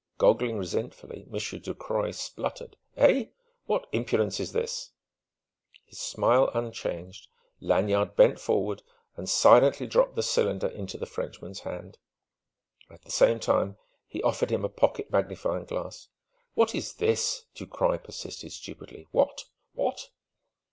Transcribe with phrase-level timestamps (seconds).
[0.17, 3.25] Goggling resentfully, Monsieur Ducroy spluttered: "Eh
[3.67, 4.93] what impudence is this?"
[5.85, 7.27] His smile unchanged,
[7.59, 8.81] Lanyard bent forward
[9.15, 11.99] and silently dropped the cylinder into the Frenchman's hand.
[12.89, 13.77] At the same time
[14.07, 16.07] he offered him a pocket magnifying glass.
[16.55, 19.07] "What is this?" Ducroy persisted stupidly.
[19.11, 19.43] "What
[19.73, 20.09] what